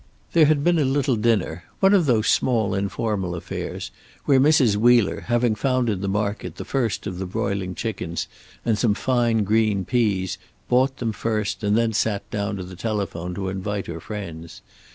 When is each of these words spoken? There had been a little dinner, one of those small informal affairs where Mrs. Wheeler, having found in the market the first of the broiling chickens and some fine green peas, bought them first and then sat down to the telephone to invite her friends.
There 0.33 0.47
had 0.47 0.63
been 0.63 0.79
a 0.79 0.83
little 0.83 1.15
dinner, 1.15 1.65
one 1.79 1.93
of 1.93 2.07
those 2.07 2.25
small 2.27 2.73
informal 2.73 3.35
affairs 3.35 3.91
where 4.25 4.39
Mrs. 4.39 4.75
Wheeler, 4.75 5.19
having 5.27 5.53
found 5.53 5.89
in 5.89 6.01
the 6.01 6.07
market 6.07 6.55
the 6.55 6.65
first 6.65 7.05
of 7.05 7.19
the 7.19 7.27
broiling 7.27 7.75
chickens 7.75 8.27
and 8.65 8.79
some 8.79 8.95
fine 8.95 9.43
green 9.43 9.85
peas, 9.85 10.39
bought 10.67 10.97
them 10.97 11.11
first 11.11 11.63
and 11.63 11.77
then 11.77 11.93
sat 11.93 12.27
down 12.31 12.55
to 12.57 12.63
the 12.63 12.75
telephone 12.75 13.35
to 13.35 13.47
invite 13.49 13.85
her 13.85 13.99
friends. 13.99 14.63